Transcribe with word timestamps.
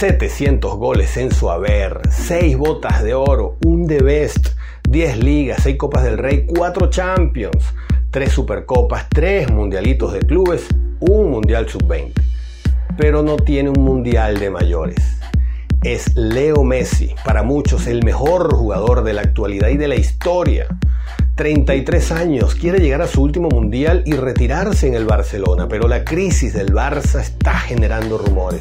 700 0.00 0.76
goles 0.76 1.18
en 1.18 1.30
su 1.30 1.50
haber, 1.50 2.00
6 2.10 2.56
botas 2.56 3.02
de 3.02 3.12
oro, 3.12 3.58
un 3.66 3.86
The 3.86 4.02
Best, 4.02 4.48
10 4.88 5.22
ligas, 5.22 5.62
6 5.62 5.76
copas 5.76 6.04
del 6.04 6.16
Rey, 6.16 6.46
4 6.46 6.88
Champions, 6.88 7.74
3 8.10 8.32
Supercopas, 8.32 9.06
3 9.10 9.50
mundialitos 9.50 10.14
de 10.14 10.20
clubes, 10.20 10.66
un 11.00 11.30
mundial 11.30 11.68
sub-20. 11.68 12.14
Pero 12.96 13.22
no 13.22 13.36
tiene 13.36 13.68
un 13.68 13.84
mundial 13.84 14.38
de 14.38 14.48
mayores. 14.48 15.18
Es 15.82 16.16
Leo 16.16 16.64
Messi, 16.64 17.14
para 17.22 17.42
muchos 17.42 17.86
el 17.86 18.02
mejor 18.02 18.54
jugador 18.54 19.04
de 19.04 19.12
la 19.12 19.20
actualidad 19.20 19.68
y 19.68 19.76
de 19.76 19.88
la 19.88 19.96
historia. 19.96 20.66
33 21.36 22.12
años, 22.12 22.54
quiere 22.54 22.80
llegar 22.80 23.02
a 23.02 23.06
su 23.06 23.22
último 23.22 23.48
mundial 23.48 24.02
y 24.04 24.12
retirarse 24.12 24.88
en 24.88 24.94
el 24.94 25.06
Barcelona, 25.06 25.68
pero 25.68 25.88
la 25.88 26.04
crisis 26.04 26.52
del 26.52 26.72
Barça 26.74 27.20
está 27.20 27.58
generando 27.58 28.18
rumores. 28.18 28.60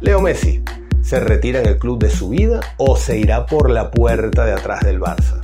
Leo 0.00 0.20
Messi, 0.20 0.62
¿se 1.02 1.20
retira 1.20 1.60
en 1.60 1.66
el 1.66 1.78
club 1.78 2.00
de 2.00 2.10
su 2.10 2.30
vida 2.30 2.60
o 2.78 2.96
se 2.96 3.18
irá 3.18 3.46
por 3.46 3.70
la 3.70 3.90
puerta 3.90 4.44
de 4.44 4.52
atrás 4.52 4.80
del 4.80 5.00
Barça? 5.00 5.40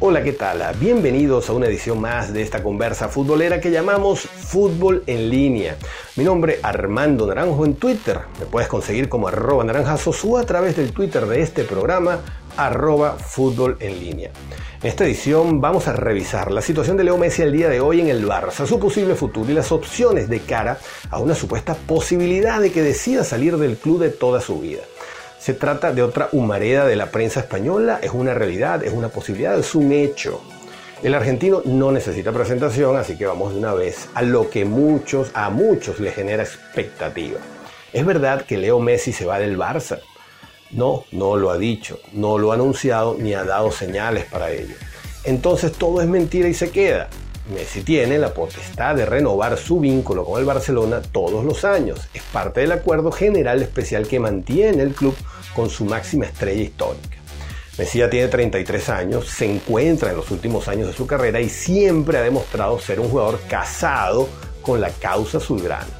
Hola, 0.00 0.22
¿qué 0.22 0.32
tal? 0.32 0.62
Bienvenidos 0.78 1.50
a 1.50 1.52
una 1.54 1.66
edición 1.66 2.00
más 2.00 2.32
de 2.32 2.42
esta 2.42 2.62
conversa 2.62 3.08
futbolera 3.08 3.60
que 3.60 3.70
llamamos 3.70 4.28
Fútbol 4.48 5.02
en 5.06 5.28
línea. 5.28 5.76
Mi 6.16 6.24
nombre 6.24 6.58
Armando 6.62 7.26
Naranjo 7.26 7.66
en 7.66 7.74
Twitter. 7.74 8.20
Me 8.40 8.46
puedes 8.46 8.66
conseguir 8.66 9.10
como 9.10 9.28
arroba 9.28 9.62
o 9.62 10.38
a 10.38 10.44
través 10.44 10.74
del 10.74 10.92
Twitter 10.92 11.26
de 11.26 11.42
este 11.42 11.64
programa 11.64 12.20
arroba 12.56 13.12
fútbol 13.12 13.76
en 13.78 14.00
línea. 14.00 14.30
En 14.80 14.88
esta 14.88 15.04
edición 15.04 15.60
vamos 15.60 15.86
a 15.86 15.92
revisar 15.92 16.50
la 16.50 16.62
situación 16.62 16.96
de 16.96 17.04
Leo 17.04 17.18
Messi 17.18 17.42
el 17.42 17.52
día 17.52 17.68
de 17.68 17.80
hoy 17.80 18.00
en 18.00 18.08
el 18.08 18.26
Barça, 18.26 18.66
su 18.66 18.78
posible 18.80 19.14
futuro 19.14 19.50
y 19.50 19.54
las 19.54 19.70
opciones 19.70 20.30
de 20.30 20.40
cara 20.40 20.78
a 21.10 21.18
una 21.18 21.34
supuesta 21.34 21.74
posibilidad 21.74 22.58
de 22.58 22.72
que 22.72 22.80
decida 22.80 23.24
salir 23.24 23.58
del 23.58 23.76
club 23.76 24.00
de 24.00 24.08
toda 24.08 24.40
su 24.40 24.60
vida. 24.60 24.80
Se 25.38 25.52
trata 25.52 25.92
de 25.92 26.02
otra 26.02 26.30
humareda 26.32 26.86
de 26.86 26.96
la 26.96 27.10
prensa 27.10 27.40
española, 27.40 28.00
es 28.02 28.12
una 28.12 28.32
realidad, 28.32 28.82
es 28.82 28.94
una 28.94 29.10
posibilidad, 29.10 29.58
es 29.58 29.74
un 29.74 29.92
hecho. 29.92 30.40
El 31.00 31.14
argentino 31.14 31.62
no 31.64 31.92
necesita 31.92 32.32
presentación, 32.32 32.96
así 32.96 33.16
que 33.16 33.24
vamos 33.24 33.52
de 33.52 33.60
una 33.60 33.72
vez 33.72 34.08
a 34.14 34.22
lo 34.22 34.50
que 34.50 34.64
muchos, 34.64 35.30
a 35.32 35.48
muchos 35.48 36.00
le 36.00 36.10
genera 36.10 36.42
expectativa. 36.42 37.38
Es 37.92 38.04
verdad 38.04 38.44
que 38.44 38.58
Leo 38.58 38.80
Messi 38.80 39.12
se 39.12 39.24
va 39.24 39.38
del 39.38 39.56
Barça, 39.56 40.00
no, 40.72 41.04
no 41.12 41.36
lo 41.36 41.50
ha 41.50 41.56
dicho, 41.56 42.00
no 42.12 42.36
lo 42.36 42.50
ha 42.50 42.56
anunciado 42.56 43.16
ni 43.16 43.32
ha 43.32 43.44
dado 43.44 43.70
señales 43.70 44.24
para 44.24 44.50
ello. 44.50 44.74
Entonces 45.22 45.70
todo 45.70 46.02
es 46.02 46.08
mentira 46.08 46.48
y 46.48 46.54
se 46.54 46.70
queda. 46.70 47.08
Messi 47.54 47.82
tiene 47.82 48.18
la 48.18 48.34
potestad 48.34 48.96
de 48.96 49.06
renovar 49.06 49.56
su 49.56 49.78
vínculo 49.78 50.24
con 50.24 50.40
el 50.40 50.46
Barcelona 50.46 51.00
todos 51.00 51.44
los 51.44 51.64
años. 51.64 52.08
Es 52.12 52.22
parte 52.24 52.60
del 52.62 52.72
acuerdo 52.72 53.12
general 53.12 53.62
especial 53.62 54.08
que 54.08 54.18
mantiene 54.18 54.82
el 54.82 54.94
club 54.94 55.14
con 55.54 55.70
su 55.70 55.84
máxima 55.84 56.26
estrella 56.26 56.62
histórica. 56.62 57.18
Messi 57.78 57.98
ya 57.98 58.10
tiene 58.10 58.28
33 58.28 58.88
años, 58.88 59.28
se 59.28 59.50
encuentra 59.50 60.10
en 60.10 60.16
los 60.16 60.30
últimos 60.30 60.66
años 60.66 60.88
de 60.88 60.92
su 60.92 61.06
carrera 61.06 61.40
y 61.40 61.48
siempre 61.48 62.18
ha 62.18 62.22
demostrado 62.22 62.78
ser 62.80 62.98
un 62.98 63.08
jugador 63.08 63.40
casado 63.48 64.28
con 64.62 64.80
la 64.80 64.90
causa 64.90 65.38
azulgrana 65.38 65.98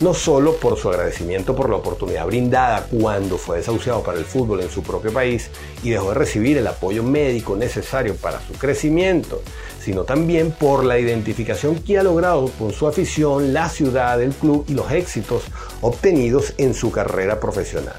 no 0.00 0.14
solo 0.14 0.56
por 0.56 0.78
su 0.78 0.88
agradecimiento 0.88 1.56
por 1.56 1.70
la 1.70 1.76
oportunidad 1.76 2.26
brindada 2.26 2.86
cuando 2.90 3.36
fue 3.36 3.58
desahuciado 3.58 4.02
para 4.02 4.18
el 4.18 4.24
fútbol 4.24 4.60
en 4.60 4.70
su 4.70 4.82
propio 4.82 5.12
país 5.12 5.50
y 5.82 5.90
dejó 5.90 6.10
de 6.10 6.14
recibir 6.14 6.56
el 6.56 6.66
apoyo 6.66 7.02
médico 7.02 7.56
necesario 7.56 8.14
para 8.16 8.40
su 8.40 8.52
crecimiento, 8.54 9.42
sino 9.80 10.04
también 10.04 10.52
por 10.52 10.84
la 10.84 10.98
identificación 10.98 11.76
que 11.82 11.98
ha 11.98 12.02
logrado 12.02 12.48
con 12.58 12.72
su 12.72 12.86
afición, 12.86 13.52
la 13.52 13.68
ciudad, 13.68 14.22
el 14.22 14.32
club 14.34 14.64
y 14.68 14.74
los 14.74 14.90
éxitos 14.92 15.44
obtenidos 15.80 16.54
en 16.58 16.74
su 16.74 16.92
carrera 16.92 17.40
profesional. 17.40 17.96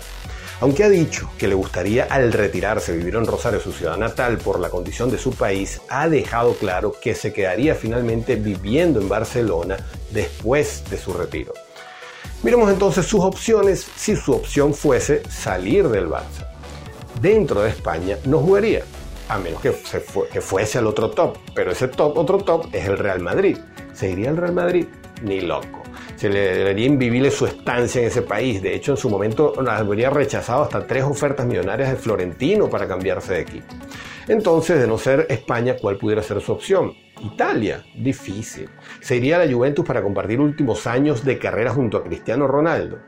Aunque 0.62 0.84
ha 0.84 0.90
dicho 0.90 1.30
que 1.38 1.48
le 1.48 1.56
gustaría 1.56 2.04
al 2.06 2.34
retirarse 2.34 2.96
vivir 2.96 3.16
en 3.16 3.26
Rosario, 3.26 3.62
su 3.62 3.72
ciudad 3.72 3.98
natal, 3.98 4.38
por 4.40 4.60
la 4.60 4.70
condición 4.70 5.10
de 5.10 5.18
su 5.18 5.32
país, 5.32 5.80
ha 5.88 6.10
dejado 6.10 6.54
claro 6.56 6.94
que 7.02 7.16
se 7.16 7.32
quedaría 7.32 7.76
finalmente 7.76 8.36
viviendo 8.36 9.00
en 9.00 9.08
Barcelona 9.08 9.78
después 10.12 10.84
de 10.90 10.98
su 10.98 11.14
retiro. 11.14 11.54
Miremos 12.44 12.70
entonces 12.72 13.06
sus 13.06 13.22
opciones 13.22 13.88
si 13.96 14.18
su 14.18 14.34
opción 14.34 14.74
fuese 14.74 15.24
salir 15.30 15.88
del 15.88 16.10
Barça. 16.10 16.50
Dentro 17.22 17.62
de 17.62 17.70
España 17.70 18.18
no 18.26 18.40
jugaría, 18.40 18.84
a 19.30 19.38
menos 19.38 19.62
que, 19.62 19.72
fuese 19.72 20.78
al 20.78 20.88
otro 20.88 21.12
top, 21.12 21.38
pero 21.54 21.72
ese 21.72 21.88
top, 21.88 22.18
otro 22.18 22.38
top 22.40 22.68
es 22.74 22.86
el 22.86 22.98
Real 22.98 23.22
Madrid. 23.22 23.58
¿Se 23.94 24.10
iría 24.10 24.30
al 24.30 24.38
Real 24.38 24.54
Madrid? 24.54 24.88
Ni 25.22 25.42
loco. 25.42 25.79
Se 26.20 26.28
le 26.28 26.54
debería 26.54 26.86
invivirle 26.86 27.32
su 27.32 27.46
estancia 27.46 28.02
en 28.02 28.08
ese 28.08 28.22
país. 28.22 28.62
De 28.62 28.76
hecho, 28.76 28.92
en 28.92 28.98
su 28.98 29.10
momento 29.10 29.54
habría 29.66 30.10
rechazado 30.10 30.64
hasta 30.64 30.86
tres 30.86 31.06
ofertas 31.06 31.46
millonarias 31.46 31.92
de 31.92 31.96
Florentino 31.96 32.70
para 32.70 32.90
cambiarse 32.90 33.36
de 33.36 33.40
equipo. 33.40 33.74
Entonces, 34.28 34.82
de 34.82 34.86
no 34.86 34.98
ser 34.98 35.28
España, 35.30 35.78
¿cuál 35.80 35.98
pudiera 35.98 36.22
ser 36.22 36.42
su 36.42 36.52
opción? 36.52 36.94
Italia, 37.22 37.86
difícil. 37.96 38.70
Se 39.00 39.16
iría 39.16 39.38
a 39.38 39.46
la 39.46 39.50
Juventus 39.50 39.86
para 39.86 40.04
compartir 40.04 40.42
últimos 40.42 40.88
años 40.88 41.24
de 41.24 41.40
carrera 41.40 41.72
junto 41.72 41.96
a 41.96 42.04
Cristiano 42.04 42.48
Ronaldo. 42.48 43.00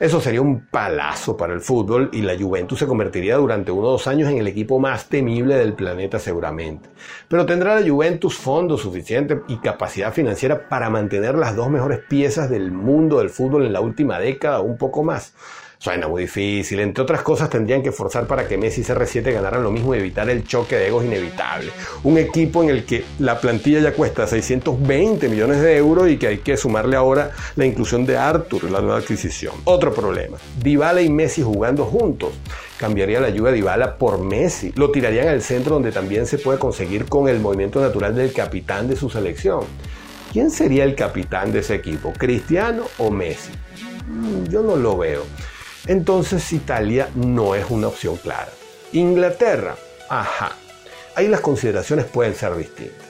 Eso 0.00 0.20
sería 0.20 0.40
un 0.40 0.66
palazo 0.66 1.36
para 1.36 1.54
el 1.54 1.60
fútbol 1.60 2.10
y 2.12 2.22
la 2.22 2.36
Juventus 2.36 2.80
se 2.80 2.86
convertiría 2.86 3.36
durante 3.36 3.70
uno 3.70 3.86
o 3.86 3.90
dos 3.92 4.08
años 4.08 4.28
en 4.28 4.38
el 4.38 4.48
equipo 4.48 4.80
más 4.80 5.08
temible 5.08 5.54
del 5.54 5.74
planeta 5.74 6.18
seguramente. 6.18 6.88
Pero 7.28 7.46
tendrá 7.46 7.78
la 7.78 7.88
Juventus 7.88 8.36
fondos 8.36 8.80
suficientes 8.80 9.38
y 9.46 9.58
capacidad 9.58 10.12
financiera 10.12 10.68
para 10.68 10.90
mantener 10.90 11.36
las 11.36 11.54
dos 11.54 11.70
mejores 11.70 12.00
piezas 12.08 12.50
del 12.50 12.72
mundo 12.72 13.18
del 13.18 13.30
fútbol 13.30 13.66
en 13.66 13.72
la 13.72 13.80
última 13.80 14.18
década 14.18 14.58
o 14.60 14.64
un 14.64 14.78
poco 14.78 15.04
más. 15.04 15.32
Suena 15.78 16.08
muy 16.08 16.22
difícil. 16.22 16.80
Entre 16.80 17.02
otras 17.02 17.22
cosas, 17.22 17.50
tendrían 17.50 17.82
que 17.82 17.92
forzar 17.92 18.26
para 18.26 18.46
que 18.48 18.56
Messi 18.56 18.80
y 18.80 18.84
CR7 18.84 19.32
ganaran 19.32 19.62
lo 19.62 19.70
mismo 19.70 19.94
y 19.94 19.98
evitar 19.98 20.30
el 20.30 20.46
choque 20.46 20.76
de 20.76 20.86
egos 20.88 21.04
inevitable. 21.04 21.70
Un 22.04 22.16
equipo 22.16 22.62
en 22.62 22.70
el 22.70 22.84
que 22.84 23.04
la 23.18 23.40
plantilla 23.40 23.80
ya 23.80 23.92
cuesta 23.92 24.26
620 24.26 25.28
millones 25.28 25.60
de 25.60 25.76
euros 25.76 26.08
y 26.08 26.16
que 26.16 26.28
hay 26.28 26.38
que 26.38 26.56
sumarle 26.56 26.96
ahora 26.96 27.32
la 27.56 27.66
inclusión 27.66 28.06
de 28.06 28.16
Arthur, 28.16 28.70
la 28.70 28.80
nueva 28.80 28.98
adquisición. 28.98 29.54
Otro 29.64 29.92
problema. 29.92 30.38
Dybala 30.62 31.02
y 31.02 31.10
Messi 31.10 31.42
jugando 31.42 31.84
juntos. 31.84 32.32
Cambiaría 32.78 33.20
la 33.20 33.30
lluvia 33.30 33.50
de 33.50 33.58
Dybala 33.58 33.96
por 33.98 34.18
Messi. 34.20 34.72
Lo 34.76 34.90
tirarían 34.90 35.28
al 35.28 35.42
centro 35.42 35.74
donde 35.74 35.92
también 35.92 36.26
se 36.26 36.38
puede 36.38 36.58
conseguir 36.58 37.06
con 37.06 37.28
el 37.28 37.40
movimiento 37.40 37.80
natural 37.80 38.14
del 38.14 38.32
capitán 38.32 38.88
de 38.88 38.96
su 38.96 39.10
selección. 39.10 39.64
¿Quién 40.32 40.50
sería 40.50 40.84
el 40.84 40.94
capitán 40.94 41.52
de 41.52 41.60
ese 41.60 41.74
equipo? 41.74 42.12
¿Cristiano 42.12 42.84
o 42.98 43.10
Messi? 43.10 43.52
Mm, 44.08 44.48
yo 44.50 44.62
no 44.62 44.76
lo 44.76 44.96
veo 44.96 45.24
entonces 45.86 46.52
Italia 46.52 47.08
no 47.14 47.54
es 47.54 47.70
una 47.70 47.88
opción 47.88 48.16
clara. 48.16 48.50
Inglaterra, 48.92 49.76
ajá. 50.08 50.52
Ahí 51.14 51.28
las 51.28 51.40
consideraciones 51.40 52.06
pueden 52.06 52.34
ser 52.34 52.56
distintas. 52.56 53.06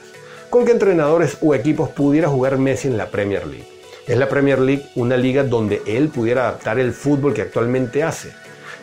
¿Con 0.49 0.65
qué 0.65 0.71
entrenadores 0.71 1.37
o 1.41 1.55
equipos 1.55 1.89
pudiera 1.89 2.29
jugar 2.29 2.57
Messi 2.57 2.87
en 2.87 2.97
la 2.97 3.09
Premier 3.09 3.47
League? 3.47 3.67
¿Es 4.07 4.17
la 4.17 4.29
Premier 4.29 4.59
League 4.59 4.85
una 4.95 5.17
liga 5.17 5.43
donde 5.43 5.81
él 5.87 6.09
pudiera 6.09 6.47
adaptar 6.47 6.77
el 6.79 6.93
fútbol 6.93 7.33
que 7.33 7.41
actualmente 7.41 8.03
hace? 8.03 8.31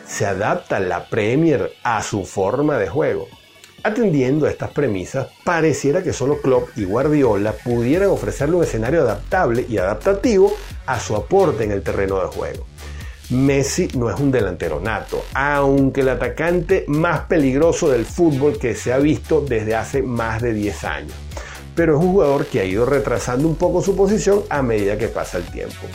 ¿Se 0.05 0.25
adapta 0.25 0.79
la 0.79 1.07
Premier 1.09 1.71
a 1.83 2.03
su 2.03 2.25
forma 2.25 2.77
de 2.77 2.89
juego? 2.89 3.27
Atendiendo 3.83 4.45
a 4.45 4.49
estas 4.49 4.71
premisas, 4.71 5.27
pareciera 5.43 6.01
que 6.03 6.13
solo 6.13 6.41
Klopp 6.41 6.69
y 6.77 6.85
Guardiola 6.85 7.53
pudieran 7.53 8.09
ofrecerle 8.09 8.55
un 8.55 8.63
escenario 8.63 9.01
adaptable 9.01 9.65
y 9.67 9.77
adaptativo 9.77 10.53
a 10.85 10.99
su 10.99 11.15
aporte 11.15 11.63
en 11.63 11.71
el 11.71 11.83
terreno 11.83 12.19
de 12.19 12.27
juego. 12.27 12.72
Messi 13.29 13.87
no 13.95 14.09
es 14.09 14.19
un 14.19 14.31
delantero 14.31 14.79
nato, 14.79 15.23
aunque 15.33 16.01
el 16.01 16.09
atacante 16.09 16.85
más 16.87 17.21
peligroso 17.21 17.89
del 17.89 18.05
fútbol 18.05 18.57
que 18.57 18.75
se 18.75 18.91
ha 18.91 18.97
visto 18.97 19.41
desde 19.41 19.75
hace 19.75 20.01
más 20.01 20.41
de 20.41 20.53
10 20.53 20.83
años. 20.83 21.13
Pero 21.75 21.97
es 21.97 22.03
un 22.03 22.11
jugador 22.11 22.45
que 22.45 22.59
ha 22.59 22.65
ido 22.65 22.85
retrasando 22.85 23.47
un 23.47 23.55
poco 23.55 23.81
su 23.81 23.95
posición 23.95 24.43
a 24.49 24.61
medida 24.61 24.97
que 24.97 25.07
pasa 25.07 25.37
el 25.37 25.45
tiempo. 25.45 25.87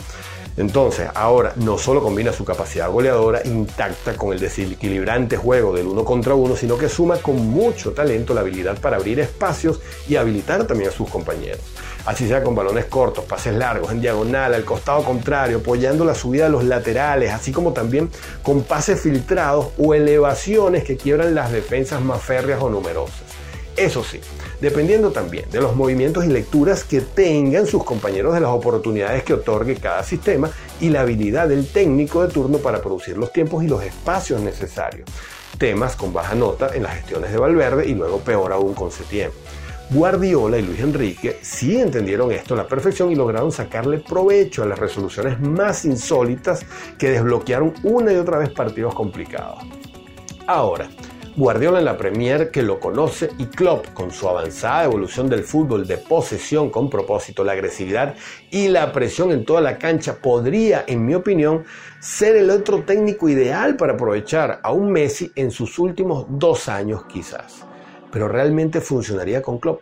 Entonces, 0.59 1.07
ahora 1.15 1.53
no 1.55 1.77
solo 1.77 2.03
combina 2.03 2.33
su 2.33 2.43
capacidad 2.43 2.91
goleadora 2.91 3.41
intacta 3.45 4.17
con 4.17 4.33
el 4.33 4.41
desequilibrante 4.41 5.37
juego 5.37 5.73
del 5.73 5.87
uno 5.87 6.03
contra 6.03 6.35
uno, 6.35 6.57
sino 6.57 6.77
que 6.77 6.89
suma 6.89 7.15
con 7.15 7.37
mucho 7.47 7.93
talento 7.93 8.33
la 8.33 8.41
habilidad 8.41 8.77
para 8.77 8.97
abrir 8.97 9.21
espacios 9.21 9.79
y 10.09 10.17
habilitar 10.17 10.67
también 10.67 10.89
a 10.89 10.93
sus 10.93 11.09
compañeros. 11.09 11.61
Así 12.05 12.27
sea 12.27 12.43
con 12.43 12.55
balones 12.55 12.85
cortos, 12.85 13.23
pases 13.23 13.53
largos, 13.53 13.89
en 13.93 14.01
diagonal, 14.01 14.53
al 14.53 14.65
costado 14.65 15.01
contrario, 15.05 15.59
apoyando 15.59 16.03
la 16.03 16.13
subida 16.13 16.43
de 16.43 16.49
los 16.49 16.65
laterales, 16.65 17.31
así 17.31 17.53
como 17.53 17.71
también 17.71 18.09
con 18.43 18.63
pases 18.63 18.99
filtrados 18.99 19.67
o 19.77 19.93
elevaciones 19.93 20.83
que 20.83 20.97
quiebran 20.97 21.35
las 21.35 21.53
defensas 21.53 22.01
más 22.01 22.21
férreas 22.21 22.61
o 22.61 22.69
numerosas. 22.69 23.38
Eso 23.79 24.03
sí, 24.03 24.19
dependiendo 24.59 25.11
también 25.11 25.49
de 25.49 25.61
los 25.61 25.73
movimientos 25.73 26.25
y 26.25 26.27
lecturas 26.27 26.83
que 26.83 26.99
tengan 26.99 27.65
sus 27.65 27.85
compañeros 27.85 28.33
de 28.33 28.41
las 28.41 28.49
oportunidades 28.49 29.23
que 29.23 29.33
otorgue 29.33 29.77
cada 29.77 30.03
sistema 30.03 30.51
y 30.81 30.89
la 30.89 30.99
habilidad 30.99 31.47
del 31.47 31.65
técnico 31.65 32.21
de 32.21 32.33
turno 32.33 32.57
para 32.57 32.81
producir 32.81 33.17
los 33.17 33.31
tiempos 33.31 33.63
y 33.63 33.69
los 33.69 33.81
espacios 33.81 34.41
necesarios. 34.41 35.09
temas 35.57 35.95
con 35.95 36.11
baja 36.11 36.35
nota 36.35 36.71
en 36.75 36.83
las 36.83 36.95
gestiones 36.95 37.31
de 37.31 37.37
Valverde 37.37 37.87
y 37.87 37.93
luego 37.93 38.19
peor 38.19 38.51
aún 38.51 38.73
con 38.73 38.91
Setién. 38.91 39.31
Guardiola 39.91 40.57
y 40.57 40.61
Luis 40.61 40.81
Enrique 40.81 41.39
sí 41.41 41.79
entendieron 41.79 42.33
esto 42.33 42.55
a 42.55 42.57
la 42.57 42.67
perfección 42.67 43.13
y 43.13 43.15
lograron 43.15 43.53
sacarle 43.53 43.99
provecho 43.99 44.61
a 44.61 44.65
las 44.65 44.77
resoluciones 44.77 45.39
más 45.39 45.85
insólitas 45.85 46.65
que 46.97 47.11
desbloquearon 47.11 47.73
una 47.83 48.11
y 48.11 48.17
otra 48.17 48.39
vez 48.39 48.49
partidos 48.49 48.93
complicados. 48.93 49.63
Ahora, 50.47 50.89
Guardiola 51.35 51.79
en 51.79 51.85
la 51.85 51.97
Premier 51.97 52.51
que 52.51 52.61
lo 52.61 52.79
conoce 52.79 53.29
y 53.37 53.45
Klopp 53.45 53.87
con 53.93 54.11
su 54.11 54.27
avanzada 54.27 54.83
evolución 54.83 55.29
del 55.29 55.43
fútbol 55.43 55.87
de 55.87 55.97
posesión 55.97 56.69
con 56.69 56.89
propósito, 56.89 57.43
la 57.43 57.53
agresividad 57.53 58.15
y 58.51 58.67
la 58.67 58.91
presión 58.91 59.31
en 59.31 59.45
toda 59.45 59.61
la 59.61 59.77
cancha 59.77 60.21
podría, 60.21 60.83
en 60.87 61.05
mi 61.05 61.15
opinión, 61.15 61.63
ser 61.99 62.35
el 62.35 62.49
otro 62.49 62.83
técnico 62.83 63.29
ideal 63.29 63.75
para 63.75 63.93
aprovechar 63.93 64.59
a 64.63 64.71
un 64.71 64.91
Messi 64.91 65.31
en 65.35 65.51
sus 65.51 65.79
últimos 65.79 66.25
dos 66.29 66.67
años 66.67 67.05
quizás 67.05 67.65
pero 68.11 68.27
realmente 68.27 68.81
funcionaría 68.81 69.41
con 69.41 69.59
Klopp. 69.59 69.81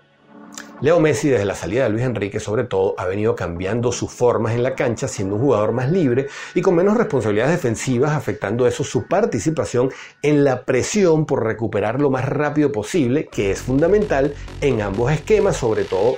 Leo 0.80 1.00
Messi 1.00 1.30
desde 1.30 1.46
la 1.46 1.56
salida 1.56 1.84
de 1.84 1.90
Luis 1.90 2.04
Enrique 2.04 2.40
sobre 2.40 2.64
todo 2.64 2.94
ha 3.00 3.06
venido 3.06 3.36
cambiando 3.36 3.92
sus 3.92 4.12
formas 4.12 4.54
en 4.54 4.62
la 4.62 4.76
cancha, 4.76 5.08
siendo 5.08 5.36
un 5.36 5.42
jugador 5.42 5.72
más 5.72 5.92
libre 5.92 6.28
y 6.54 6.62
con 6.62 6.76
menos 6.76 6.96
responsabilidades 6.96 7.54
defensivas, 7.54 8.12
afectando 8.12 8.68
eso 8.68 8.84
su 8.84 9.08
participación 9.08 9.90
en 10.22 10.44
la 10.44 10.66
presión 10.66 11.26
por 11.26 11.44
recuperar 11.44 12.00
lo 12.00 12.12
más 12.12 12.30
rápido 12.30 12.72
posible, 12.72 13.26
que 13.26 13.50
es 13.50 13.60
fundamental 13.60 14.36
en 14.62 14.84
ambos 14.84 15.12
esquemas, 15.12 15.58
sobre 15.58 15.84
todo 15.84 16.18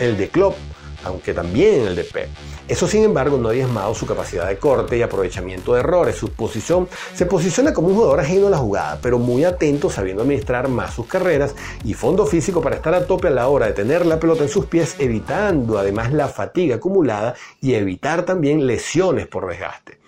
el 0.00 0.16
de 0.16 0.28
Klopp, 0.28 0.56
aunque 1.04 1.34
también 1.34 1.86
el 1.86 1.96
de 1.96 2.04
Pep. 2.04 2.28
Eso, 2.68 2.86
sin 2.86 3.04
embargo, 3.04 3.36
no 3.36 3.48
ha 3.48 3.52
diezmado 3.52 3.94
su 3.94 4.06
capacidad 4.06 4.46
de 4.46 4.56
corte 4.56 4.96
y 4.96 5.02
aprovechamiento 5.02 5.74
de 5.74 5.80
errores. 5.80 6.16
Su 6.16 6.30
posición 6.32 6.88
se 7.14 7.26
posiciona 7.26 7.72
como 7.72 7.88
un 7.88 7.94
jugador 7.94 8.20
ajeno 8.20 8.46
a 8.46 8.50
la 8.50 8.58
jugada, 8.58 8.98
pero 9.02 9.18
muy 9.18 9.44
atento, 9.44 9.90
sabiendo 9.90 10.22
administrar 10.22 10.68
más 10.68 10.94
sus 10.94 11.06
carreras 11.06 11.54
y 11.84 11.94
fondo 11.94 12.24
físico 12.26 12.62
para 12.62 12.76
estar 12.76 12.94
a 12.94 13.06
tope 13.06 13.28
a 13.28 13.32
la 13.32 13.48
hora 13.48 13.66
de 13.66 13.72
tener 13.72 14.06
la 14.06 14.20
pelota 14.20 14.44
en 14.44 14.48
sus 14.48 14.66
pies, 14.66 14.96
evitando 14.98 15.78
además 15.78 16.12
la 16.12 16.28
fatiga 16.28 16.76
acumulada 16.76 17.34
y 17.60 17.74
evitar 17.74 18.24
también 18.24 18.66
lesiones 18.66 19.26
por 19.26 19.48
desgaste. 19.48 19.98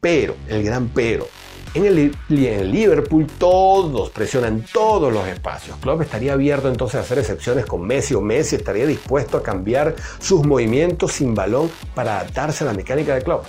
Pero, 0.00 0.34
el 0.48 0.64
gran 0.64 0.88
pero, 0.88 1.28
en 1.74 1.86
el, 1.86 2.16
Liverpool 2.28 3.26
todos 3.38 4.10
presionan 4.10 4.64
todos 4.72 5.12
los 5.12 5.26
espacios. 5.26 5.76
Klopp 5.78 6.02
estaría 6.02 6.34
abierto 6.34 6.68
entonces 6.68 6.96
a 6.96 7.00
hacer 7.00 7.18
excepciones 7.18 7.64
con 7.64 7.82
Messi 7.82 8.14
o 8.14 8.20
Messi 8.20 8.56
estaría 8.56 8.86
dispuesto 8.86 9.38
a 9.38 9.42
cambiar 9.42 9.94
sus 10.18 10.44
movimientos 10.44 11.12
sin 11.12 11.34
balón 11.34 11.70
para 11.94 12.20
adaptarse 12.20 12.64
a 12.64 12.66
la 12.66 12.74
mecánica 12.74 13.14
de 13.14 13.22
Klopp. 13.22 13.44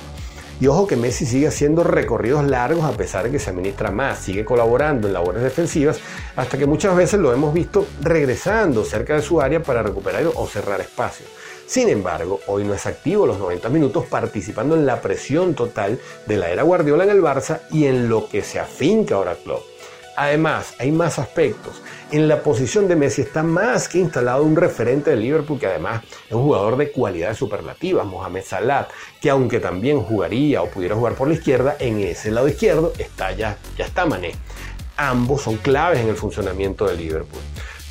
Y 0.62 0.68
ojo 0.68 0.88
que 0.88 0.96
Messi 0.96 1.26
sigue 1.26 1.48
haciendo 1.48 1.84
recorridos 1.84 2.46
largos 2.46 2.86
a 2.86 2.96
pesar 2.96 3.26
de 3.26 3.32
que 3.32 3.40
se 3.40 3.50
administra 3.50 3.92
más, 3.92 4.20
sigue 4.20 4.46
colaborando 4.46 5.08
en 5.08 5.14
labores 5.14 5.44
defensivas, 5.44 6.00
hasta 6.36 6.58
que 6.58 6.66
muchas 6.66 6.96
veces 6.96 7.20
lo 7.20 7.34
hemos 7.34 7.54
visto 7.54 7.86
regresando 8.02 8.86
cerca 8.86 9.16
de 9.16 9.22
su 9.22 9.42
área 9.42 9.62
para 9.62 9.84
recuperar 9.84 10.24
o 10.34 10.48
cerrar 10.48 10.80
espacios. 10.80 11.28
Sin 11.66 11.90
embargo, 11.90 12.40
hoy 12.48 12.64
no 12.64 12.74
es 12.74 12.86
activo 12.86 13.26
los 13.26 13.40
90 13.40 13.70
minutos 13.70 14.06
participando 14.06 14.76
en 14.76 14.86
la 14.86 15.02
presión 15.02 15.56
total 15.56 16.00
de 16.28 16.38
la 16.38 16.50
era 16.50 16.64
Guardiola 16.64 17.06
en 17.06 17.10
el 17.10 17.22
Barça 17.22 17.62
y 17.72 17.86
en 17.86 18.10
lo 18.10 18.28
que 18.28 18.44
se 18.44 18.60
afinca 18.60 19.16
ahora 19.16 19.36
Klopp. 19.36 19.64
Además, 20.16 20.76
hay 20.78 20.92
más 20.92 21.18
aspectos. 21.18 21.82
En 22.12 22.28
la 22.28 22.44
posición 22.44 22.88
de 22.88 22.96
Messi 22.96 23.22
está 23.22 23.42
más 23.42 23.88
que 23.88 23.98
instalado 23.98 24.44
un 24.44 24.56
referente 24.56 25.10
de 25.10 25.16
Liverpool 25.16 25.60
que 25.60 25.66
además 25.66 26.04
es 26.28 26.34
un 26.34 26.44
jugador 26.44 26.78
de 26.78 26.92
cualidades 26.92 27.38
superlativas, 27.38 28.06
Mohamed 28.06 28.44
Salah, 28.44 28.88
que 29.20 29.32
aunque 29.32 29.60
también 29.60 30.02
jugaría 30.02 30.62
o 30.62 30.70
pudiera 30.70 30.96
jugar 30.96 31.16
por 31.16 31.28
la 31.28 31.34
izquierda, 31.34 31.76
en 31.80 32.00
ese 32.00 32.30
lado 32.30 32.48
izquierdo 32.48 32.94
está 33.00 33.32
ya, 33.32 33.58
ya 33.76 33.86
está 33.86 34.06
Mané. 34.06 34.34
Ambos 34.98 35.42
son 35.42 35.58
claves 35.58 36.00
en 36.00 36.10
el 36.10 36.16
funcionamiento 36.16 36.86
de 36.86 36.96
Liverpool. 36.96 37.42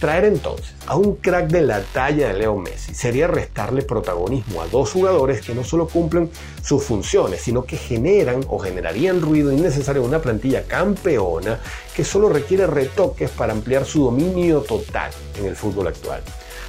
Traer 0.02 0.24
entonces 0.24 0.74
a 0.88 0.96
un 0.96 1.14
crack 1.14 1.46
de 1.46 1.62
la 1.62 1.80
talla 1.80 2.26
de 2.26 2.34
Leo 2.34 2.56
Messi 2.56 2.92
sería 2.92 3.28
restarle 3.28 3.82
protagonismo 3.82 4.60
a 4.60 4.66
dos 4.66 4.90
jugadores 4.90 5.42
que 5.42 5.54
no 5.54 5.62
solo 5.62 5.86
cumplen 5.86 6.28
sus 6.60 6.82
funciones, 6.82 7.40
sino 7.40 7.64
que 7.64 7.76
generan 7.76 8.44
o 8.48 8.58
generarían 8.58 9.20
ruido 9.20 9.52
innecesario 9.52 10.02
en 10.02 10.08
una 10.08 10.18
plantilla 10.18 10.64
campeona 10.64 11.60
que 11.94 12.02
solo 12.02 12.28
requiere 12.28 12.66
retoques 12.66 13.30
para 13.30 13.52
ampliar 13.52 13.84
su 13.84 14.02
dominio 14.06 14.62
total 14.62 15.12
en 15.38 15.46
el 15.46 15.54
fútbol 15.54 15.86
actual. 15.86 16.20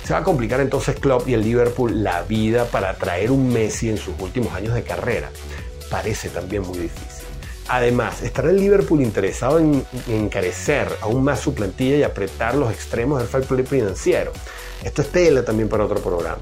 Se 0.06 0.14
va 0.14 0.20
a 0.20 0.24
complicar 0.24 0.60
entonces 0.60 1.00
Klopp 1.00 1.28
y 1.28 1.34
el 1.34 1.42
Liverpool 1.42 2.04
la 2.04 2.22
vida 2.22 2.66
para 2.66 2.94
traer 3.00 3.32
un 3.32 3.52
Messi 3.52 3.90
en 3.90 3.98
sus 3.98 4.14
últimos 4.20 4.54
años 4.54 4.76
de 4.76 4.84
carrera. 4.84 5.32
Parece 5.90 6.30
también 6.30 6.62
muy 6.62 6.78
difícil. 6.78 7.26
Además, 7.68 8.22
estará 8.22 8.50
el 8.50 8.58
Liverpool 8.58 9.02
interesado 9.02 9.60
en, 9.60 9.86
encarecer 10.08 10.88
aún 11.02 11.24
más 11.24 11.40
su 11.40 11.54
plantilla 11.54 11.98
y 11.98 12.04
apretar 12.04 12.56
los 12.56 12.72
extremos 12.72 13.20
del 13.20 13.28
fair 13.28 13.46
play 13.46 13.66
financiero. 13.66 14.32
Esto 14.84 15.02
es 15.02 15.10
tela 15.10 15.46
también 15.46 15.70
para 15.70 15.86
otro 15.86 16.00
programa. 16.02 16.40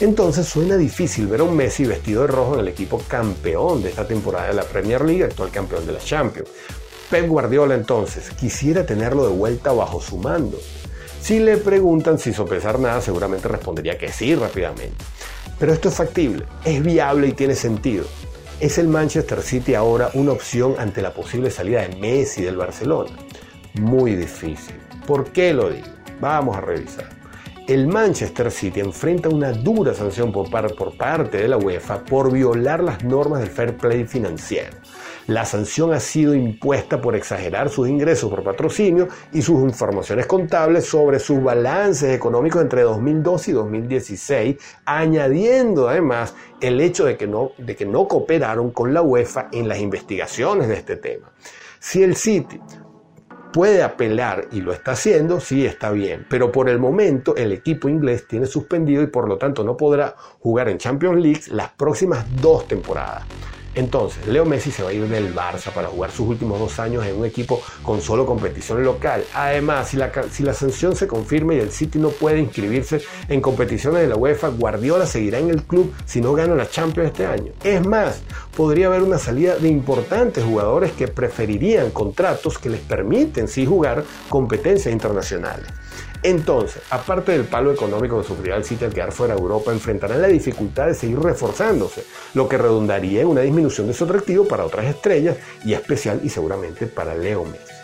Entonces 0.00 0.46
suena 0.46 0.76
difícil 0.76 1.28
ver 1.28 1.40
a 1.40 1.44
un 1.44 1.56
Messi 1.56 1.84
vestido 1.84 2.22
de 2.22 2.28
rojo 2.28 2.54
en 2.54 2.60
el 2.60 2.68
equipo 2.68 3.00
campeón 3.06 3.82
de 3.82 3.90
esta 3.90 4.06
temporada 4.06 4.48
de 4.48 4.54
la 4.54 4.64
Premier 4.64 5.04
League, 5.04 5.24
actual 5.24 5.50
campeón 5.50 5.86
de 5.86 5.92
la 5.92 6.00
Champions. 6.00 6.48
Pep 7.08 7.28
Guardiola 7.28 7.74
entonces 7.74 8.30
quisiera 8.30 8.84
tenerlo 8.84 9.28
de 9.28 9.34
vuelta 9.34 9.72
bajo 9.72 10.00
su 10.00 10.16
mando. 10.16 10.58
Si 11.20 11.38
le 11.38 11.56
preguntan 11.56 12.18
si 12.18 12.32
sopesar 12.32 12.80
nada, 12.80 13.00
seguramente 13.00 13.46
respondería 13.46 13.96
que 13.96 14.10
sí 14.10 14.34
rápidamente. 14.34 15.04
Pero 15.58 15.72
esto 15.72 15.88
es 15.88 15.94
factible, 15.94 16.44
es 16.64 16.82
viable 16.82 17.28
y 17.28 17.32
tiene 17.32 17.54
sentido. 17.54 18.04
¿Es 18.60 18.78
el 18.78 18.86
Manchester 18.86 19.42
City 19.42 19.74
ahora 19.74 20.10
una 20.14 20.30
opción 20.30 20.76
ante 20.78 21.02
la 21.02 21.12
posible 21.12 21.50
salida 21.50 21.82
de 21.82 21.96
Messi 21.96 22.44
del 22.44 22.56
Barcelona? 22.56 23.10
Muy 23.74 24.14
difícil. 24.14 24.76
¿Por 25.08 25.32
qué 25.32 25.52
lo 25.52 25.70
digo? 25.70 25.88
Vamos 26.20 26.56
a 26.56 26.60
revisar. 26.60 27.08
El 27.66 27.88
Manchester 27.88 28.52
City 28.52 28.78
enfrenta 28.78 29.28
una 29.28 29.50
dura 29.50 29.92
sanción 29.92 30.30
por, 30.30 30.48
parte 30.50 31.38
de 31.38 31.48
la 31.48 31.56
UEFA 31.56 32.04
por 32.04 32.32
violar 32.32 32.82
las 32.82 33.02
normas 33.02 33.40
del 33.40 33.50
fair 33.50 33.76
play 33.76 34.04
financiero. 34.04 34.76
La 35.26 35.46
sanción 35.46 35.94
ha 35.94 36.00
sido 36.00 36.34
impuesta 36.34 37.00
por 37.00 37.16
exagerar 37.16 37.70
sus 37.70 37.88
ingresos 37.88 38.28
por 38.28 38.44
patrocinio 38.44 39.08
y 39.32 39.40
sus 39.40 39.62
informaciones 39.62 40.26
contables 40.26 40.84
sobre 40.84 41.18
sus 41.18 41.42
balances 41.42 42.14
económicos 42.14 42.60
entre 42.60 42.82
2012 42.82 43.50
y 43.50 43.54
2016, 43.54 44.56
añadiendo 44.84 45.88
además 45.88 46.34
el 46.60 46.78
hecho 46.78 47.06
de 47.06 47.16
que 47.16 47.26
no, 47.26 47.52
de 47.56 47.74
que 47.74 47.86
no 47.86 48.06
cooperaron 48.06 48.70
con 48.70 48.92
la 48.92 49.00
UEFA 49.00 49.48
en 49.50 49.66
las 49.66 49.78
investigaciones 49.78 50.68
de 50.68 50.74
este 50.74 50.96
tema. 50.96 51.32
Si 51.78 52.02
el 52.02 52.16
City 52.16 52.60
puede 53.50 53.82
apelar 53.82 54.48
y 54.52 54.60
lo 54.60 54.74
está 54.74 54.92
haciendo, 54.92 55.40
sí 55.40 55.64
está 55.64 55.90
bien, 55.90 56.26
pero 56.28 56.52
por 56.52 56.68
el 56.68 56.78
momento 56.78 57.34
el 57.34 57.52
equipo 57.52 57.88
inglés 57.88 58.28
tiene 58.28 58.44
suspendido 58.44 59.02
y 59.02 59.06
por 59.06 59.26
lo 59.26 59.38
tanto 59.38 59.64
no 59.64 59.74
podrá 59.74 60.16
jugar 60.40 60.68
en 60.68 60.76
Champions 60.76 61.22
League 61.22 61.42
las 61.48 61.70
próximas 61.70 62.26
dos 62.42 62.68
temporadas. 62.68 63.24
Entonces, 63.74 64.26
Leo 64.26 64.44
Messi 64.44 64.70
se 64.70 64.82
va 64.82 64.90
a 64.90 64.92
ir 64.92 65.08
del 65.08 65.34
Barça 65.34 65.72
para 65.72 65.88
jugar 65.88 66.10
sus 66.10 66.28
últimos 66.28 66.58
dos 66.58 66.78
años 66.78 67.04
en 67.06 67.16
un 67.16 67.24
equipo 67.24 67.60
con 67.82 68.00
solo 68.00 68.26
competición 68.26 68.84
local. 68.84 69.24
Además, 69.34 69.88
si 69.88 69.96
la, 69.96 70.12
si 70.30 70.42
la 70.42 70.54
sanción 70.54 70.94
se 70.96 71.06
confirma 71.06 71.54
y 71.54 71.58
el 71.58 71.70
City 71.70 71.98
no 71.98 72.10
puede 72.10 72.40
inscribirse 72.40 73.02
en 73.28 73.40
competiciones 73.40 74.02
de 74.02 74.08
la 74.08 74.16
UEFA, 74.16 74.48
Guardiola 74.48 75.06
seguirá 75.06 75.38
en 75.38 75.50
el 75.50 75.62
club 75.62 75.92
si 76.04 76.20
no 76.20 76.34
gana 76.34 76.54
la 76.54 76.68
Champions 76.68 77.10
este 77.10 77.26
año. 77.26 77.52
Es 77.62 77.84
más, 77.84 78.20
podría 78.56 78.86
haber 78.86 79.02
una 79.02 79.18
salida 79.18 79.56
de 79.56 79.68
importantes 79.68 80.44
jugadores 80.44 80.92
que 80.92 81.08
preferirían 81.08 81.90
contratos 81.90 82.58
que 82.58 82.70
les 82.70 82.80
permiten 82.80 83.48
sí 83.48 83.66
jugar 83.66 84.04
competencias 84.28 84.92
internacionales. 84.92 85.66
Entonces, 86.24 86.80
aparte 86.88 87.32
del 87.32 87.44
palo 87.44 87.70
económico 87.70 88.18
que 88.18 88.26
sufrirá 88.26 88.56
el 88.56 88.64
City 88.64 88.86
al 88.86 88.94
quedar 88.94 89.12
fuera 89.12 89.34
de 89.34 89.40
Europa, 89.42 89.72
enfrentarán 89.72 90.22
la 90.22 90.28
dificultad 90.28 90.86
de 90.86 90.94
seguir 90.94 91.20
reforzándose, 91.20 92.02
lo 92.32 92.48
que 92.48 92.56
redundaría 92.56 93.20
en 93.20 93.26
una 93.26 93.42
disminución 93.42 93.88
de 93.88 93.92
su 93.92 94.04
atractivo 94.04 94.48
para 94.48 94.64
otras 94.64 94.86
estrellas 94.86 95.36
y 95.66 95.74
especial 95.74 96.20
y 96.24 96.30
seguramente 96.30 96.86
para 96.86 97.14
Leo 97.14 97.44
Messi. 97.44 97.74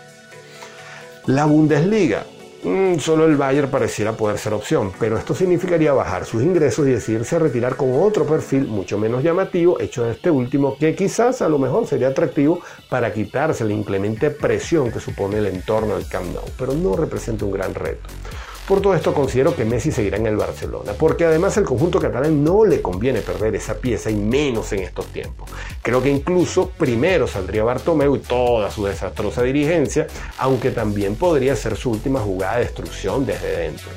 La 1.27 1.45
Bundesliga. 1.45 2.25
Mm, 2.63 2.99
solo 2.99 3.25
el 3.25 3.37
Bayern 3.37 3.71
pareciera 3.71 4.11
poder 4.11 4.37
ser 4.37 4.53
opción, 4.53 4.91
pero 4.99 5.17
esto 5.17 5.33
significaría 5.33 5.93
bajar 5.93 6.25
sus 6.25 6.43
ingresos 6.43 6.87
y 6.87 6.91
decidirse 6.91 7.35
a 7.35 7.39
retirar 7.39 7.75
con 7.75 7.99
otro 7.99 8.23
perfil 8.25 8.67
mucho 8.67 8.99
menos 8.99 9.23
llamativo, 9.23 9.79
hecho 9.79 10.03
de 10.03 10.11
este 10.11 10.29
último, 10.29 10.77
que 10.77 10.93
quizás 10.93 11.41
a 11.41 11.49
lo 11.49 11.57
mejor 11.57 11.87
sería 11.87 12.09
atractivo 12.09 12.61
para 12.87 13.11
quitarse 13.11 13.65
la 13.65 13.73
inclemente 13.73 14.29
presión 14.29 14.91
que 14.91 14.99
supone 14.99 15.39
el 15.39 15.47
entorno 15.47 15.95
del 15.95 16.07
Camp 16.07 16.35
Nou, 16.35 16.45
pero 16.55 16.73
no 16.73 16.95
representa 16.95 17.45
un 17.45 17.51
gran 17.51 17.73
reto. 17.73 18.07
Por 18.71 18.81
todo 18.81 18.95
esto 18.95 19.13
considero 19.13 19.53
que 19.53 19.65
Messi 19.65 19.91
seguirá 19.91 20.15
en 20.15 20.27
el 20.27 20.37
Barcelona, 20.37 20.93
porque 20.97 21.25
además 21.25 21.57
el 21.57 21.65
conjunto 21.65 21.99
catalán 21.99 22.41
no 22.41 22.63
le 22.63 22.81
conviene 22.81 23.19
perder 23.19 23.53
esa 23.53 23.73
pieza 23.73 24.09
y 24.09 24.15
menos 24.15 24.71
en 24.71 24.79
estos 24.79 25.07
tiempos. 25.07 25.49
Creo 25.81 26.01
que 26.01 26.09
incluso 26.09 26.69
primero 26.69 27.27
saldría 27.27 27.65
Bartomeu 27.65 28.15
y 28.15 28.19
toda 28.19 28.71
su 28.71 28.85
desastrosa 28.85 29.43
dirigencia, 29.43 30.07
aunque 30.37 30.71
también 30.71 31.17
podría 31.17 31.53
ser 31.57 31.75
su 31.75 31.91
última 31.91 32.21
jugada 32.21 32.59
de 32.59 32.63
destrucción 32.63 33.25
desde 33.25 33.57
dentro. 33.57 33.89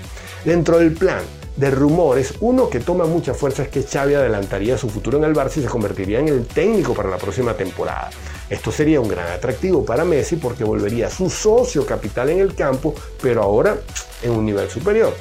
Dentro 0.45 0.79
del 0.81 0.93
plan, 0.95 1.23
de 1.57 1.71
rumores, 1.71 2.35
uno 2.41 2.69
que 2.69 2.81
toma 2.81 3.05
mucha 3.05 3.33
fuerza 3.33 3.63
es 3.63 3.69
que 3.69 3.83
Xavi 3.83 4.15
adelantaría 4.15 4.77
su 4.77 4.89
futuro 4.89 5.19
en 5.19 5.25
el 5.25 5.35
Barça 5.35 5.59
y 5.59 5.63
se 5.63 5.69
convertiría 5.69 6.19
en 6.19 6.29
el 6.29 6.47
técnico 6.47 6.95
para 6.95 7.11
la 7.11 7.17
próxima 7.17 7.55
temporada. 7.55 8.11
Esto 8.51 8.73
sería 8.73 9.01
un 9.01 9.09
gran 9.09 9.29
atractivo 9.29 9.85
para 9.85 10.05
Messi 10.05 10.37
porque 10.37 10.65
volvería 10.65 11.09
su 11.11 11.31
socio 11.31 11.87
capital 11.87 12.31
en 12.31 12.41
el 12.41 12.55
campo, 12.55 12.95
pero 13.23 13.43
ahora 13.43 13.77
en 14.23 14.33
un 14.33 14.45
nivel 14.45 14.69
superior. 14.69 15.15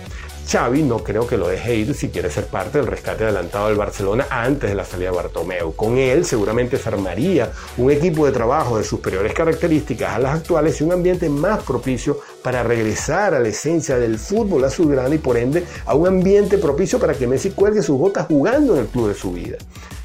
Xavi 0.48 0.84
no 0.84 1.00
creo 1.00 1.26
que 1.26 1.38
lo 1.38 1.48
deje 1.48 1.76
ir 1.76 1.96
si 1.96 2.10
quiere 2.10 2.30
ser 2.30 2.46
parte 2.48 2.78
del 2.78 2.88
rescate 2.88 3.24
adelantado 3.24 3.68
del 3.68 3.78
Barcelona 3.78 4.28
antes 4.30 4.70
de 4.70 4.76
la 4.76 4.84
salida 4.84 5.10
de 5.12 5.16
Bartomeu. 5.16 5.74
Con 5.74 5.98
él 5.98 6.26
seguramente 6.26 6.78
se 6.78 6.90
armaría 6.90 7.52
un 7.78 7.90
equipo 7.92 8.26
de 8.26 8.34
trabajo 8.34 8.78
de 8.78 8.84
superiores 8.84 9.34
características 9.34 10.14
a 10.14 10.20
las 10.20 10.36
actuales 10.36 10.80
y 10.82 10.84
un 10.84 10.92
ambiente 10.92 11.30
más 11.30 11.64
propicio 11.64 12.20
para 12.44 12.62
regresar 12.62 13.34
a 13.34 13.40
la 13.40 13.48
esencia 13.48 13.98
del 13.98 14.20
fútbol 14.20 14.66
azulgrana 14.66 15.16
y 15.16 15.18
por 15.18 15.38
ende 15.38 15.64
a 15.86 15.96
un 15.96 16.08
ambiente 16.08 16.58
propicio 16.58 17.00
para 17.00 17.14
que 17.14 17.26
Messi 17.26 17.52
cuelgue 17.52 17.82
sus 17.82 17.98
botas 17.98 18.28
jugando 18.28 18.74
en 18.74 18.82
el 18.82 18.88
club 18.88 19.08
de 19.08 19.16
su 19.16 19.32
vida. 19.32 19.58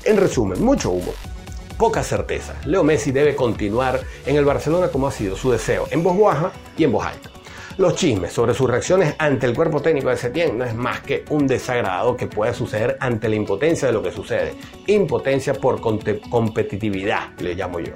En 0.05 0.17
resumen, 0.17 0.63
mucho 0.63 0.91
humo, 0.91 1.13
poca 1.77 2.03
certeza. 2.03 2.55
Leo 2.65 2.85
Messi 2.85 3.11
debe 3.11 3.35
continuar 3.35 4.01
en 4.25 4.37
el 4.37 4.45
Barcelona 4.45 4.89
como 4.89 5.09
ha 5.09 5.13
sido 5.13 5.37
su 5.37 5.51
deseo, 5.51 5.87
en 5.91 6.03
voz 6.03 6.19
baja 6.19 6.53
y 6.77 6.85
en 6.85 6.93
voz 6.93 7.05
alta. 7.05 7.31
Los 7.79 7.95
chismes 7.95 8.33
sobre 8.33 8.55
sus 8.55 8.69
reacciones 8.69 9.15
ante 9.19 9.47
el 9.47 9.55
cuerpo 9.55 9.81
técnico 9.81 10.09
de 10.09 10.17
Setién 10.17 10.59
no 10.59 10.65
es 10.65 10.75
más 10.75 11.01
que 11.01 11.25
un 11.31 11.47
desagrado 11.47 12.17
que 12.17 12.27
puede 12.27 12.53
suceder 12.53 12.97
ante 12.99 13.29
la 13.29 13.37
impotencia 13.37 13.87
de 13.87 13.95
lo 13.95 14.03
que 14.03 14.11
sucede. 14.11 14.55
Impotencia 14.89 15.55
por 15.55 15.81
competitividad, 15.81 17.39
le 17.39 17.55
llamo 17.55 17.79
yo. 17.79 17.93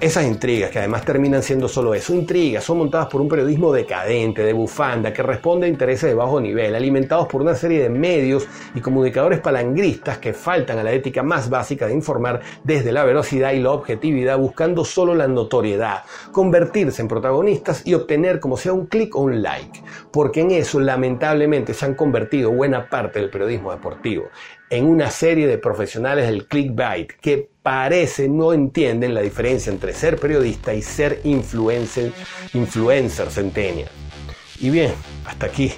Esas 0.00 0.24
intrigas, 0.24 0.70
que 0.70 0.78
además 0.78 1.04
terminan 1.04 1.42
siendo 1.42 1.68
solo 1.68 1.92
eso, 1.92 2.14
intrigas, 2.14 2.64
son 2.64 2.78
montadas 2.78 3.08
por 3.08 3.20
un 3.20 3.28
periodismo 3.28 3.70
decadente, 3.70 4.42
de 4.42 4.54
bufanda, 4.54 5.12
que 5.12 5.22
responde 5.22 5.66
a 5.66 5.68
intereses 5.68 6.08
de 6.08 6.14
bajo 6.14 6.40
nivel, 6.40 6.74
alimentados 6.74 7.28
por 7.28 7.42
una 7.42 7.54
serie 7.54 7.82
de 7.82 7.90
medios 7.90 8.48
y 8.74 8.80
comunicadores 8.80 9.40
palangristas 9.40 10.16
que 10.16 10.32
faltan 10.32 10.78
a 10.78 10.84
la 10.84 10.92
ética 10.92 11.22
más 11.22 11.50
básica 11.50 11.86
de 11.86 11.92
informar 11.92 12.40
desde 12.64 12.92
la 12.92 13.04
velocidad 13.04 13.52
y 13.52 13.60
la 13.60 13.72
objetividad, 13.72 14.38
buscando 14.38 14.86
solo 14.86 15.14
la 15.14 15.28
notoriedad, 15.28 16.04
convertirse 16.32 17.02
en 17.02 17.08
protagonistas 17.08 17.86
y 17.86 17.92
obtener 17.92 18.40
como 18.40 18.56
sea 18.56 18.72
un 18.72 18.86
clic 18.86 19.14
o 19.14 19.20
un 19.20 19.42
like. 19.42 19.82
Porque 20.10 20.40
en 20.40 20.52
eso 20.52 20.80
lamentablemente 20.80 21.74
se 21.74 21.84
han 21.84 21.94
convertido 21.94 22.50
buena 22.50 22.88
parte 22.88 23.18
del 23.18 23.28
periodismo 23.28 23.70
deportivo 23.70 24.30
en 24.70 24.86
una 24.86 25.10
serie 25.10 25.48
de 25.48 25.58
profesionales 25.58 26.28
del 26.28 26.46
clickbait 26.46 27.10
que 27.20 27.50
parece 27.62 28.28
no 28.28 28.52
entienden 28.52 29.14
la 29.14 29.20
diferencia 29.20 29.70
entre 29.70 29.92
ser 29.92 30.18
periodista 30.18 30.74
y 30.74 30.82
ser 30.82 31.20
influencer, 31.24 32.12
influencer 32.54 33.30
centennial. 33.30 33.90
Y 34.58 34.70
bien, 34.70 34.92
hasta 35.24 35.46
aquí 35.46 35.72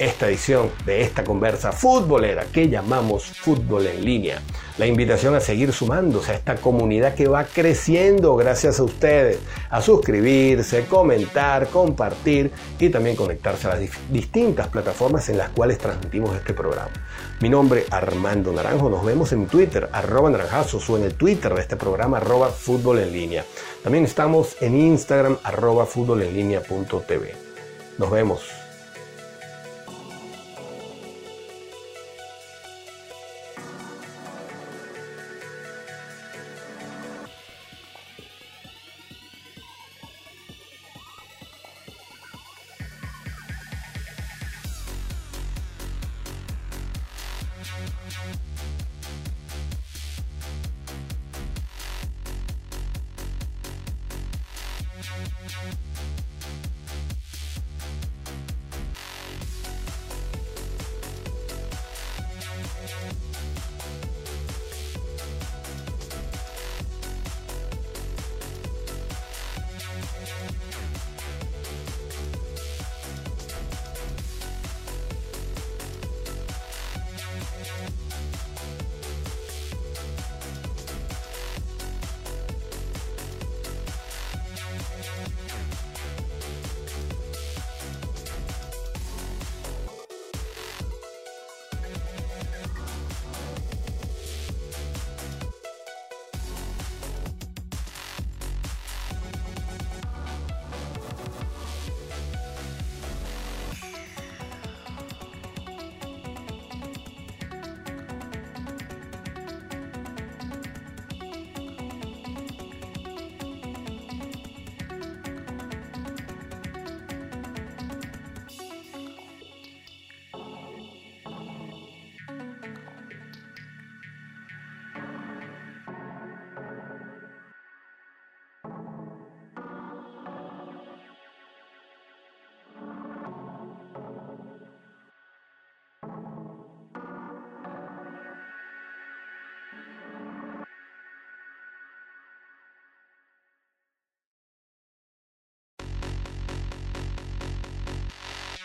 esta 0.00 0.28
edición 0.28 0.70
de 0.86 1.02
esta 1.02 1.22
conversa 1.22 1.72
futbolera 1.72 2.46
que 2.46 2.70
llamamos 2.70 3.26
Fútbol 3.26 3.86
en 3.86 4.02
línea. 4.02 4.40
La 4.78 4.86
invitación 4.86 5.34
a 5.34 5.40
seguir 5.40 5.74
sumándose 5.74 6.32
a 6.32 6.36
esta 6.36 6.56
comunidad 6.56 7.14
que 7.14 7.28
va 7.28 7.44
creciendo 7.44 8.34
gracias 8.34 8.80
a 8.80 8.82
ustedes, 8.82 9.40
a 9.68 9.82
suscribirse, 9.82 10.86
comentar, 10.86 11.68
compartir 11.68 12.50
y 12.78 12.88
también 12.88 13.14
conectarse 13.14 13.66
a 13.66 13.76
las 13.76 13.90
distintas 14.10 14.68
plataformas 14.68 15.28
en 15.28 15.36
las 15.36 15.50
cuales 15.50 15.76
transmitimos 15.76 16.34
este 16.34 16.54
programa. 16.54 16.90
Mi 17.40 17.50
nombre 17.50 17.84
Armando 17.90 18.52
Naranjo, 18.54 18.88
nos 18.88 19.04
vemos 19.04 19.32
en 19.32 19.48
Twitter, 19.48 19.90
arroba 19.92 20.30
naranjazos 20.30 20.88
o 20.88 20.96
en 20.96 21.04
el 21.04 21.14
Twitter 21.14 21.54
de 21.54 21.60
este 21.60 21.76
programa, 21.76 22.16
arroba 22.16 22.48
fútbol 22.48 23.00
en 23.00 23.12
línea. 23.12 23.44
También 23.82 24.04
estamos 24.04 24.56
en 24.62 24.80
Instagram, 24.80 25.36
arroba 25.44 25.84
fútbol 25.84 26.22
en 26.22 26.32
línea 26.32 26.62
punto 26.62 27.00
TV. 27.06 27.34
Nos 27.98 28.10
vemos. 28.10 28.59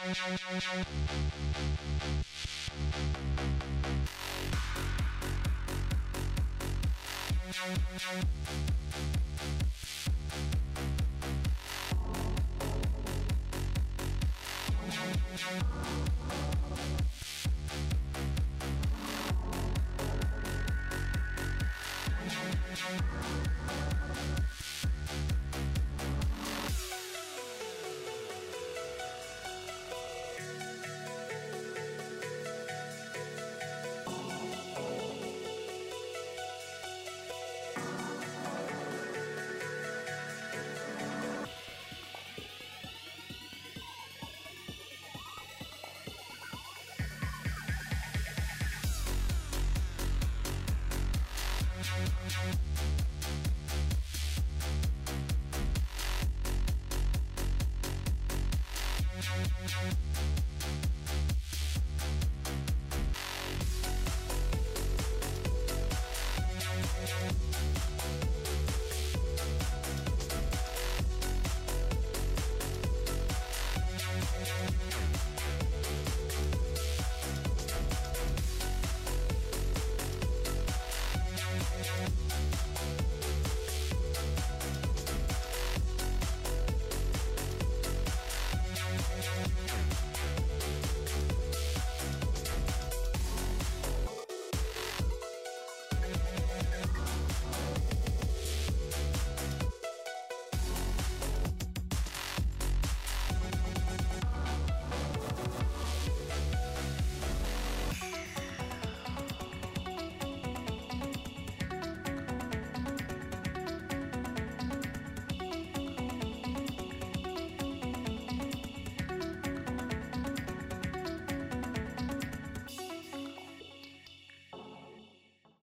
Thank 0.06 0.56